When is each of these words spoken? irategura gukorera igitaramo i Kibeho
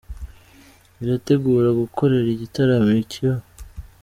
irategura 1.03 1.69
gukorera 1.79 2.27
igitaramo 2.35 2.91
i 3.03 3.05
Kibeho 3.11 3.43